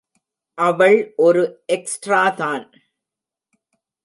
[0.57, 1.63] அவள் ஒரு
[1.73, 2.65] எக்ஸ்ட்ராதான்?.